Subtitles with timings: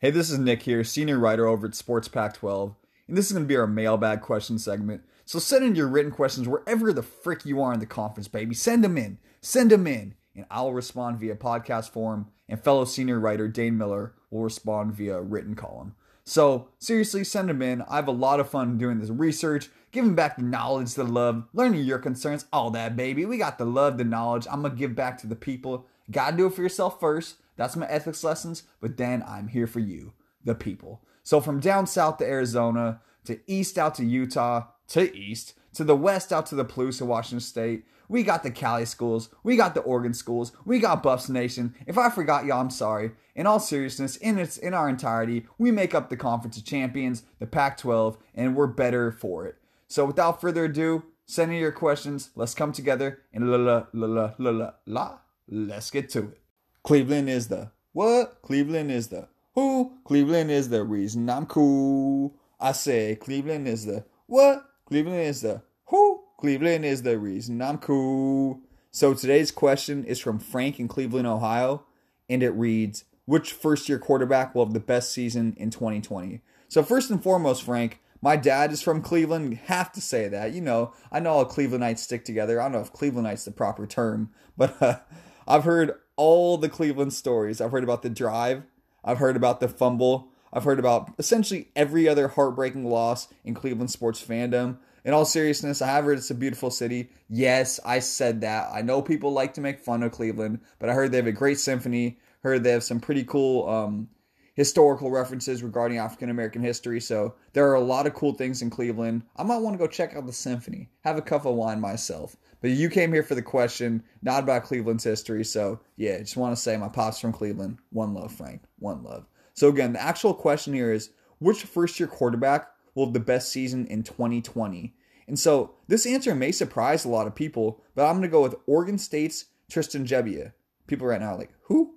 [0.00, 2.72] Hey, this is Nick here, senior writer over at Sports Pac 12,
[3.08, 5.02] and this is going to be our mailbag question segment.
[5.24, 8.54] So send in your written questions wherever the frick you are in the conference, baby.
[8.54, 9.18] Send them in.
[9.40, 14.14] Send them in, and I'll respond via podcast form, and fellow senior writer Dane Miller
[14.30, 15.96] will respond via written column.
[16.22, 17.82] So seriously, send them in.
[17.82, 21.48] I have a lot of fun doing this research, giving back the knowledge, the love,
[21.52, 23.26] learning your concerns, all that, baby.
[23.26, 24.46] We got the love, the knowledge.
[24.48, 25.86] I'm going to give back to the people.
[26.08, 27.38] Gotta do it for yourself first.
[27.58, 30.14] That's my ethics lessons, but then I'm here for you,
[30.44, 31.02] the people.
[31.22, 35.96] So from down south to Arizona, to east out to Utah, to east, to the
[35.96, 39.74] west out to the Palouse of Washington State, we got the Cali schools, we got
[39.74, 41.74] the Oregon schools, we got Buffs Nation.
[41.86, 43.10] If I forgot y'all, I'm sorry.
[43.34, 47.24] In all seriousness, in its in our entirety, we make up the Conference of Champions,
[47.38, 49.56] the Pac-12, and we're better for it.
[49.88, 52.30] So without further ado, send in your questions.
[52.34, 55.18] Let's come together and la la la la la la.
[55.48, 56.40] Let's get to it.
[56.88, 58.40] Cleveland is the what?
[58.40, 59.92] Cleveland is the who?
[60.04, 62.34] Cleveland is the reason I'm cool.
[62.58, 64.64] I say Cleveland is the what?
[64.86, 66.22] Cleveland is the who?
[66.38, 68.62] Cleveland is the reason I'm cool.
[68.90, 71.84] So today's question is from Frank in Cleveland, Ohio,
[72.26, 76.40] and it reads Which first year quarterback will have the best season in 2020?
[76.68, 79.58] So, first and foremost, Frank, my dad is from Cleveland.
[79.66, 80.54] Have to say that.
[80.54, 82.58] You know, I know all Clevelandites stick together.
[82.58, 85.00] I don't know if Clevelandite's the proper term, but uh,
[85.46, 87.62] I've heard all the Cleveland stories.
[87.62, 88.64] I've heard about the drive,
[89.02, 93.90] I've heard about the fumble, I've heard about essentially every other heartbreaking loss in Cleveland
[93.90, 94.78] sports fandom.
[95.04, 97.10] In all seriousness, I have heard it's a beautiful city.
[97.28, 98.68] Yes, I said that.
[98.72, 101.32] I know people like to make fun of Cleveland, but I heard they have a
[101.32, 102.18] great symphony.
[102.42, 104.08] Heard they have some pretty cool um,
[104.54, 107.00] historical references regarding African American history.
[107.00, 109.22] So there are a lot of cool things in Cleveland.
[109.36, 112.36] I might want to go check out the symphony, have a cup of wine myself.
[112.60, 115.44] But you came here for the question, not about Cleveland's history.
[115.44, 117.78] So yeah, just want to say my pops from Cleveland.
[117.90, 118.62] One love, Frank.
[118.78, 119.26] One love.
[119.54, 123.52] So again, the actual question here is which first year quarterback will have the best
[123.52, 124.94] season in 2020?
[125.26, 128.42] And so this answer may surprise a lot of people, but I'm going to go
[128.42, 130.52] with Oregon State's Tristan Gebbia.
[130.86, 131.96] People right now like, who?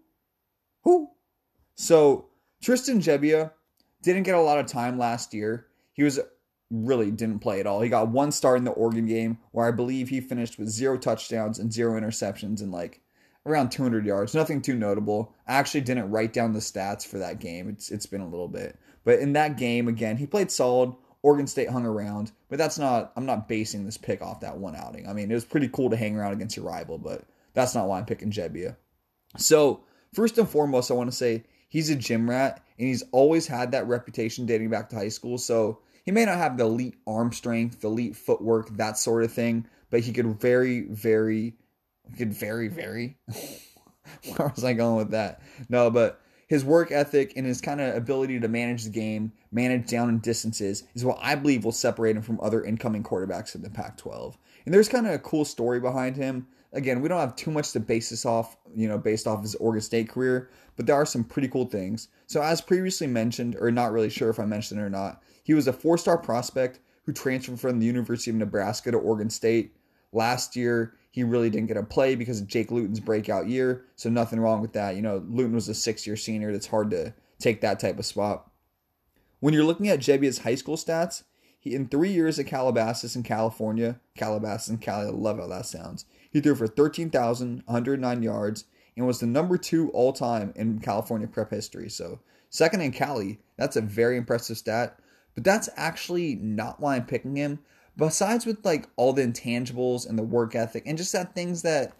[0.83, 1.09] Who?
[1.75, 2.27] So
[2.61, 3.51] Tristan Gebbia
[4.01, 5.67] didn't get a lot of time last year.
[5.93, 6.19] He was
[6.71, 7.81] really didn't play at all.
[7.81, 10.97] He got one start in the Oregon game where I believe he finished with zero
[10.97, 13.01] touchdowns and zero interceptions and like
[13.45, 14.33] around 200 yards.
[14.33, 15.35] Nothing too notable.
[15.47, 17.69] I actually didn't write down the stats for that game.
[17.69, 18.77] It's it's been a little bit.
[19.03, 20.93] But in that game again, he played solid.
[21.23, 24.75] Oregon State hung around, but that's not I'm not basing this pick off that one
[24.75, 25.07] outing.
[25.07, 27.87] I mean, it was pretty cool to hang around against your rival, but that's not
[27.87, 28.75] why I'm picking Gebbia.
[29.37, 29.83] So,
[30.13, 33.71] first and foremost, I want to say he's a gym rat and he's always had
[33.71, 35.37] that reputation dating back to high school.
[35.37, 39.31] So, he may not have the elite arm strength, the elite footwork, that sort of
[39.31, 41.53] thing, but he could very, very,
[42.17, 43.17] could very, very.
[44.35, 45.41] Where was I going with that?
[45.69, 49.87] No, but his work ethic and his kind of ability to manage the game, manage
[49.87, 53.61] down and distances, is what I believe will separate him from other incoming quarterbacks in
[53.61, 54.37] the Pac 12.
[54.65, 56.47] And there's kind of a cool story behind him.
[56.73, 59.55] Again, we don't have too much to base this off, you know, based off his
[59.55, 62.07] Oregon State career, but there are some pretty cool things.
[62.27, 65.53] So, as previously mentioned, or not really sure if I mentioned it or not, he
[65.53, 69.75] was a four star prospect who transferred from the University of Nebraska to Oregon State.
[70.13, 73.85] Last year, he really didn't get a play because of Jake Luton's breakout year.
[73.95, 74.95] So nothing wrong with that.
[74.95, 76.51] You know, Luton was a six year senior.
[76.51, 78.49] That's hard to take that type of spot.
[79.39, 81.23] When you're looking at Gebbia's high school stats,
[81.59, 85.65] he in three years at Calabasas in California, Calabasas and Cali, I love how that
[85.65, 86.05] sounds.
[86.31, 88.65] He threw for 13,109 yards
[88.95, 91.89] and was the number two all time in California prep history.
[91.89, 92.19] So
[92.49, 94.97] second in Cali, that's a very impressive stat.
[95.35, 97.59] But that's actually not why I'm picking him.
[97.97, 101.93] Besides with like all the intangibles and the work ethic and just that things that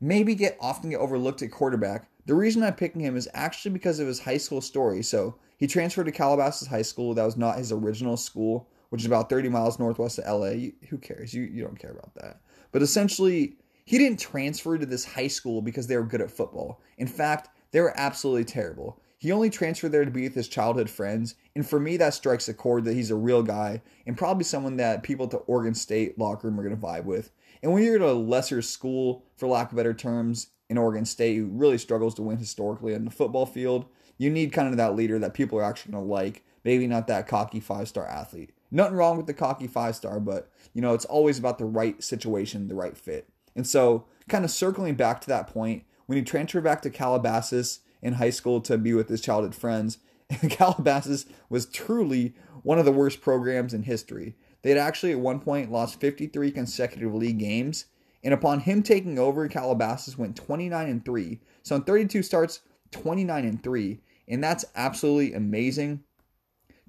[0.00, 2.08] maybe get often get overlooked at quarterback.
[2.26, 5.02] The reason I'm picking him is actually because of his high school story.
[5.02, 7.14] So he transferred to Calabasas High School.
[7.14, 10.50] That was not his original school, which is about 30 miles northwest of LA.
[10.50, 11.34] You, who cares?
[11.34, 12.40] You you don't care about that.
[12.72, 16.80] But essentially, he didn't transfer to this high school because they were good at football.
[16.98, 19.00] In fact, they were absolutely terrible.
[19.18, 22.48] He only transferred there to be with his childhood friends, and for me, that strikes
[22.48, 25.74] a chord that he's a real guy and probably someone that people at the Oregon
[25.74, 27.30] State locker room are going to vibe with.
[27.62, 31.36] And when you're at a lesser school, for lack of better terms, in Oregon State,
[31.36, 33.86] who really struggles to win historically on the football field,
[34.18, 36.44] you need kind of that leader that people are actually going to like.
[36.64, 38.50] Maybe not that cocky five star athlete.
[38.70, 42.02] Nothing wrong with the cocky five star, but you know, it's always about the right
[42.02, 43.28] situation, the right fit.
[43.56, 47.80] And so, kind of circling back to that point, when he transferred back to Calabasas,
[48.04, 49.98] in high school to be with his childhood friends.
[50.50, 54.36] Calabasas was truly one of the worst programs in history.
[54.62, 57.86] They had actually at one point lost 53 consecutive league games,
[58.22, 61.40] and upon him taking over, Calabasas went 29 and 3.
[61.62, 62.60] So in 32 starts,
[62.92, 64.00] 29 and 3.
[64.28, 66.04] and that's absolutely amazing.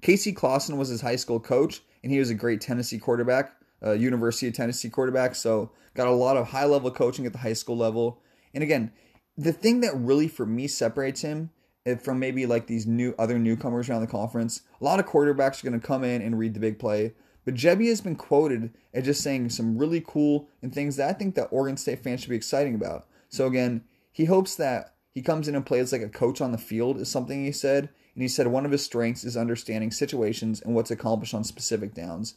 [0.02, 3.92] Casey Clausen was his high school coach, and he was a great Tennessee quarterback, uh,
[3.92, 5.34] University of Tennessee quarterback.
[5.34, 8.20] So got a lot of high level coaching at the high school level.
[8.54, 8.92] And again,
[9.36, 11.50] the thing that really for me separates him
[11.84, 15.62] eh, from maybe like these new other newcomers around the conference, a lot of quarterbacks
[15.62, 17.14] are going to come in and read the big play.
[17.44, 21.12] But Gebbia has been quoted as just saying some really cool and things that I
[21.12, 23.06] think that Oregon State fans should be exciting about.
[23.28, 26.58] So again, he hopes that he comes in and plays like a coach on the
[26.58, 27.88] field is something he said.
[28.14, 31.94] And he said one of his strengths is understanding situations and what's accomplished on specific
[31.94, 32.34] downs.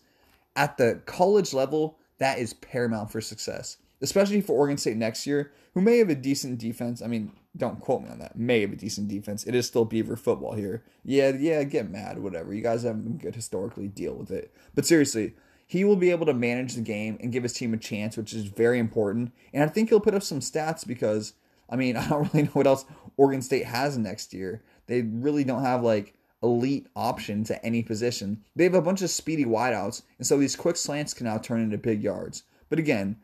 [0.60, 5.54] At the college level, that is paramount for success, especially for Oregon State next year,
[5.74, 7.02] who may have a decent defense.
[7.02, 8.38] I mean, don't quote me on that.
[8.38, 9.46] May have a decent defense.
[9.46, 10.84] It is still Beaver football here.
[11.06, 12.54] Yeah, yeah, get mad, whatever.
[12.54, 13.88] You guys haven't been good historically.
[13.88, 14.54] Deal with it.
[14.76, 15.36] But seriously,
[15.66, 18.34] he will be able to manage the game and give his team a chance, which
[18.34, 19.32] is very important.
[19.54, 21.36] And I think he'll put up some stats because,
[21.70, 22.84] I mean, I don't really know what else
[23.16, 24.62] Oregon State has next year.
[24.88, 28.44] They really don't have like elite options at any position.
[28.56, 31.62] They have a bunch of speedy wideouts, and so these quick slants can now turn
[31.62, 32.44] into big yards.
[32.70, 33.18] But again,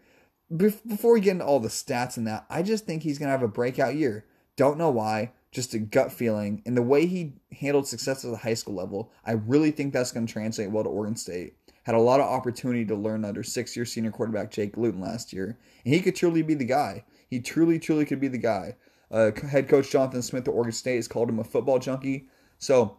[0.55, 3.31] before we get into all the stats and that, I just think he's going to
[3.31, 4.25] have a breakout year.
[4.57, 6.61] Don't know why, just a gut feeling.
[6.65, 10.11] And the way he handled success at the high school level, I really think that's
[10.11, 11.55] going to translate well to Oregon State.
[11.83, 15.33] Had a lot of opportunity to learn under six year senior quarterback Jake Luton last
[15.33, 17.05] year, and he could truly be the guy.
[17.29, 18.75] He truly, truly could be the guy.
[19.11, 22.27] Uh, head coach Jonathan Smith at Oregon State has called him a football junkie.
[22.57, 22.97] So,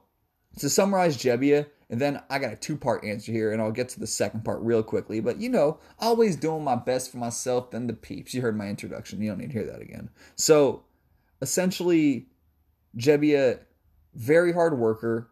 [0.59, 3.89] to summarize Gebbia, and then I got a two part answer here, and I'll get
[3.91, 5.21] to the second part real quickly.
[5.21, 8.35] But you know, always doing my best for myself and the peeps.
[8.35, 9.23] You heard my introduction.
[9.23, 10.11] You don't need to hear that again.
[10.35, 10.85] So
[11.41, 12.27] essentially,
[12.97, 13.61] Gebbia,
[14.15, 15.31] very hard worker,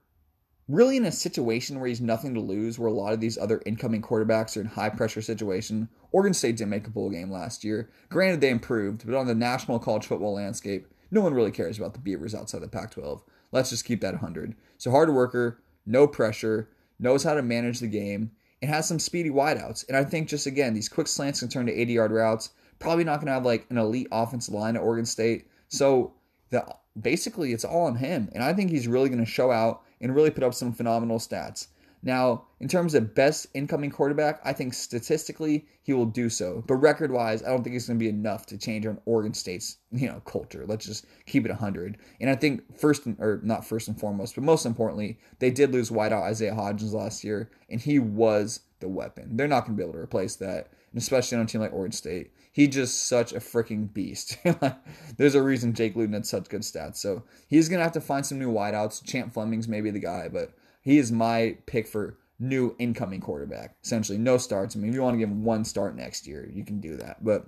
[0.68, 3.62] really in a situation where he's nothing to lose, where a lot of these other
[3.66, 5.88] incoming quarterbacks are in high pressure situation.
[6.12, 7.90] Oregon State didn't make a bowl game last year.
[8.10, 11.94] Granted, they improved, but on the national college football landscape, no one really cares about
[11.94, 13.22] the Beavers outside the Pac 12.
[13.54, 14.56] Let's just keep that 100.
[14.78, 19.30] So, hard worker, no pressure, knows how to manage the game, and has some speedy
[19.30, 19.86] wideouts.
[19.86, 22.50] And I think just again, these quick slants can turn to 80 yard routes.
[22.80, 25.46] Probably not going to have like an elite offensive line at Oregon State.
[25.68, 26.14] So
[26.50, 26.66] the
[27.00, 28.28] basically it's all on him.
[28.34, 31.18] And I think he's really going to show out and really put up some phenomenal
[31.18, 31.68] stats.
[32.04, 36.62] Now, in terms of best incoming quarterback, I think statistically he will do so.
[36.66, 39.32] But record wise, I don't think it's going to be enough to change on Oregon
[39.32, 40.66] State's you know culture.
[40.68, 41.96] Let's just keep it 100.
[42.20, 45.88] And I think first or not first and foremost, but most importantly, they did lose
[45.88, 49.38] wideout Isaiah Hodgins last year, and he was the weapon.
[49.38, 51.72] They're not going to be able to replace that, and especially on a team like
[51.72, 52.32] Oregon State.
[52.52, 54.36] He's just such a freaking beast.
[55.16, 56.98] There's a reason Jake Luton had such good stats.
[56.98, 59.04] So he's going to have to find some new wideouts.
[59.04, 60.52] Champ Flemings maybe the guy, but
[60.84, 63.76] he is my pick for new incoming quarterback.
[63.82, 64.76] Essentially, no starts.
[64.76, 66.96] I mean, if you want to give him one start next year, you can do
[66.98, 67.24] that.
[67.24, 67.46] But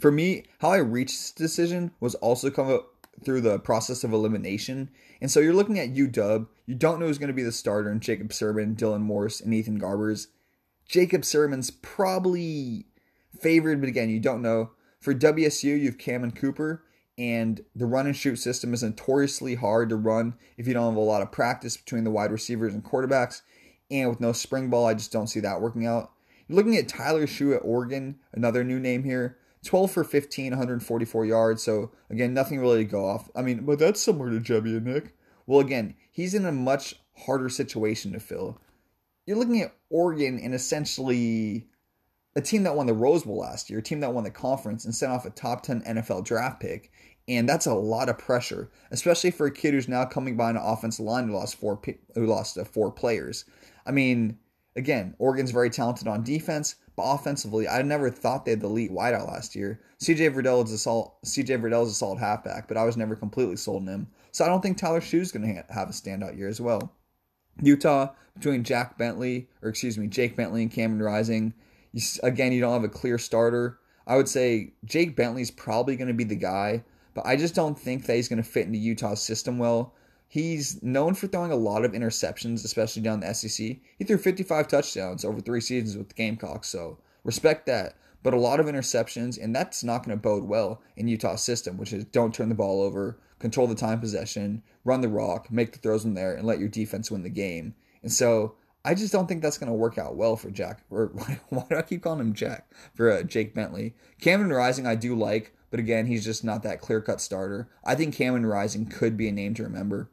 [0.00, 2.88] for me, how I reached this decision was also come up
[3.24, 4.90] through the process of elimination.
[5.20, 6.46] And so you're looking at UW.
[6.66, 9.52] You don't know who's going to be the starter in Jacob Sirmon, Dylan Morris, and
[9.52, 10.28] Ethan Garbers.
[10.86, 12.86] Jacob Sirmon's probably
[13.40, 14.70] favored, but again, you don't know.
[15.00, 16.82] For WSU, you have Cammon Cooper
[17.18, 20.96] and the run and shoot system is notoriously hard to run if you don't have
[20.96, 23.42] a lot of practice between the wide receivers and quarterbacks.
[23.90, 26.12] And with no spring ball, I just don't see that working out.
[26.46, 29.36] You're looking at Tyler Shough at Oregon, another new name here.
[29.64, 31.62] 12 for 15, 144 yards.
[31.62, 33.28] So again, nothing really to go off.
[33.34, 35.14] I mean, but that's similar to Gebbia and Nick.
[35.46, 36.94] Well, again, he's in a much
[37.26, 38.60] harder situation to fill.
[39.26, 41.67] You're looking at Oregon and essentially
[42.38, 44.84] a team that won the Rose Bowl last year, a team that won the conference
[44.84, 46.92] and sent off a top 10 NFL draft pick.
[47.26, 50.56] And that's a lot of pressure, especially for a kid who's now coming by an
[50.56, 51.80] offensive line who lost four
[52.14, 53.44] who lost uh, four players.
[53.84, 54.38] I mean,
[54.76, 58.92] again, Oregon's very talented on defense, but offensively, I never thought they had the elite
[58.92, 59.80] wideout last year.
[60.00, 63.16] CJ Verdell is a solid CJ Verdell is a solid halfback, but I was never
[63.16, 64.06] completely sold on him.
[64.30, 66.94] So I don't think Tyler Shough's going to have a standout year as well.
[67.60, 71.52] Utah between Jack Bentley, or excuse me, Jake Bentley and Cameron Rising.
[71.92, 73.78] You, again, you don't have a clear starter.
[74.06, 76.84] I would say Jake Bentley's probably going to be the guy
[77.18, 79.92] but I just don't think that he's going to fit into Utah's system well.
[80.28, 83.76] He's known for throwing a lot of interceptions, especially down the SEC.
[83.98, 87.96] He threw 55 touchdowns over three seasons with the Gamecocks, so respect that.
[88.22, 91.76] But a lot of interceptions, and that's not going to bode well in Utah's system,
[91.76, 95.72] which is don't turn the ball over, control the time possession, run the rock, make
[95.72, 97.74] the throws in there, and let your defense win the game.
[98.04, 98.54] And so
[98.84, 100.82] I just don't think that's going to work out well for Jack.
[100.90, 101.06] Or
[101.48, 102.70] why do I keep calling him Jack?
[102.94, 103.94] For uh, Jake Bentley.
[104.20, 105.54] Cameron Rising, I do like.
[105.70, 107.68] But again, he's just not that clear cut starter.
[107.84, 110.10] I think Cameron Rising could be a name to remember.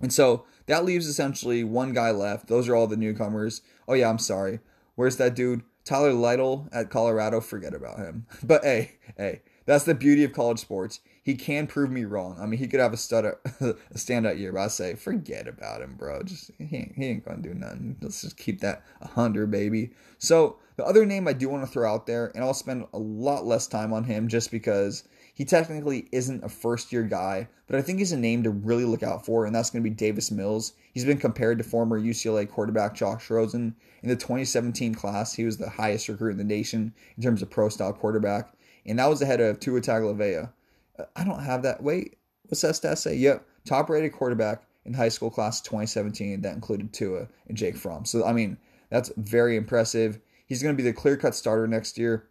[0.00, 2.48] And so that leaves essentially one guy left.
[2.48, 3.62] Those are all the newcomers.
[3.88, 4.60] Oh, yeah, I'm sorry.
[4.96, 5.62] Where's that dude?
[5.84, 7.40] Tyler Lytle at Colorado.
[7.40, 8.26] Forget about him.
[8.42, 11.00] But hey, hey, that's the beauty of college sports.
[11.22, 12.36] he can prove me wrong.
[12.40, 13.24] I mean, he could have a stud,
[13.60, 16.22] a standout year, but I say forget about him, bro.
[16.22, 17.96] Just he ain't, he ain't gonna do nothing.
[18.00, 19.90] Let's just keep that hundred, baby.
[20.18, 22.98] So the other name I do want to throw out there, and I'll spend a
[22.98, 25.04] lot less time on him just because
[25.34, 28.84] he technically isn't a first year guy, but I think he's a name to really
[28.84, 30.74] look out for, and that's going to be Davis Mills.
[30.92, 33.74] He's been compared to former UCLA quarterback Josh Rosen.
[34.02, 37.50] In the 2017 class, he was the highest recruit in the nation in terms of
[37.50, 38.52] pro style quarterback,
[38.86, 40.50] and that was ahead of Tua Tagovailoa.
[40.98, 41.82] Uh, I don't have that.
[41.82, 43.16] Wait, what's that stat say?
[43.16, 46.42] Yep, top rated quarterback in high school class 2017.
[46.42, 48.04] That included Tua and Jake Fromm.
[48.04, 48.58] So, I mean,
[48.90, 50.18] that's very impressive.
[50.46, 52.28] He's going to be the clear cut starter next year.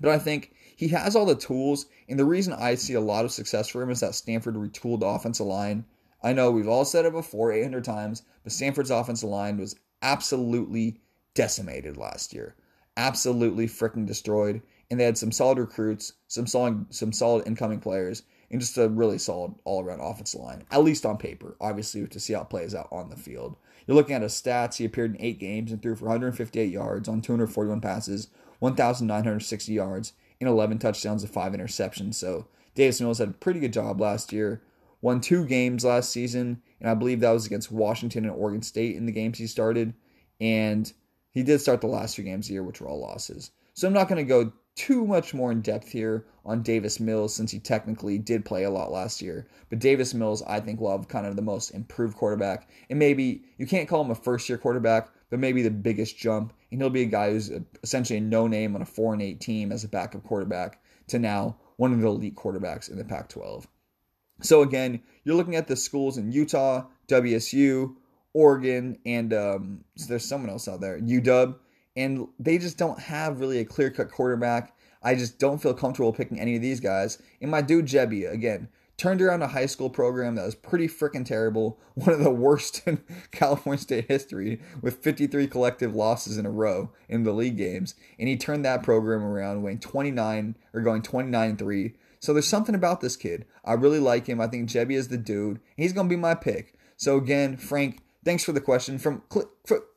[0.00, 3.24] But I think he has all the tools, and the reason I see a lot
[3.24, 5.86] of success for him is that Stanford retooled offensive line.
[6.22, 11.00] I know we've all said it before 800 times, but Stanford's offensive line was absolutely
[11.34, 12.54] decimated last year.
[12.96, 14.60] Absolutely freaking destroyed.
[14.90, 18.88] And they had some solid recruits, some solid, some solid incoming players, and just a
[18.88, 21.56] really solid all around offensive line, at least on paper.
[21.60, 23.56] Obviously, to see how it plays out on the field.
[23.86, 24.76] You're looking at his stats.
[24.76, 28.28] He appeared in eight games and threw for 158 yards on 241 passes,
[28.58, 32.14] 1,960 yards, and 11 touchdowns and five interceptions.
[32.14, 34.62] So Davis Mills had a pretty good job last year.
[35.02, 38.96] Won two games last season, and I believe that was against Washington and Oregon State
[38.96, 39.94] in the games he started.
[40.40, 40.90] And
[41.30, 43.50] he did start the last two games of the year, which were all losses.
[43.74, 47.34] So I'm not going to go too much more in depth here on Davis Mills
[47.34, 49.48] since he technically did play a lot last year.
[49.70, 52.68] But Davis Mills, I think, will have kind of the most improved quarterback.
[52.88, 56.52] And maybe you can't call him a first year quarterback, but maybe the biggest jump.
[56.70, 57.50] And he'll be a guy who's
[57.82, 61.18] essentially a no name on a 4 and 8 team as a backup quarterback to
[61.18, 63.66] now one of the elite quarterbacks in the Pac 12.
[64.42, 67.94] So, again, you're looking at the schools in Utah, WSU,
[68.34, 71.56] Oregon, and um, so there's someone else out there, UW,
[71.96, 74.76] and they just don't have really a clear cut quarterback.
[75.02, 77.22] I just don't feel comfortable picking any of these guys.
[77.40, 81.24] And my dude Gebbia, again, turned around a high school program that was pretty freaking
[81.24, 86.50] terrible, one of the worst in California State history, with 53 collective losses in a
[86.50, 91.02] row in the league games, and he turned that program around, winning 29 or going
[91.02, 91.94] 29 3.
[92.18, 93.44] So there's something about this kid.
[93.64, 94.40] I really like him.
[94.40, 95.60] I think Gebbia is the dude.
[95.76, 96.74] He's gonna be my pick.
[96.96, 99.48] So again, Frank, thanks for the question from Click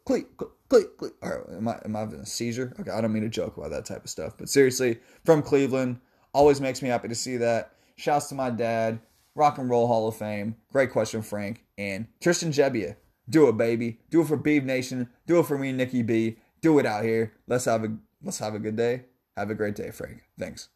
[0.05, 0.27] Click
[0.69, 1.13] Click Click.
[1.23, 2.73] All right, am I am I having a seizure?
[2.79, 5.99] Okay, I don't mean to joke about that type of stuff, but seriously, from Cleveland,
[6.33, 7.73] always makes me happy to see that.
[7.95, 8.99] Shouts to my dad.
[9.35, 10.55] Rock and Roll Hall of Fame.
[10.71, 11.63] Great question, Frank.
[11.77, 12.95] And Tristan Gebbia,
[13.29, 13.99] Do it, baby.
[14.09, 15.09] Do it for Beeve Nation.
[15.27, 16.37] Do it for me, Nikki B.
[16.61, 17.33] Do it out here.
[17.47, 19.05] Let's have a let's have a good day.
[19.37, 20.23] Have a great day, Frank.
[20.37, 20.69] Thanks.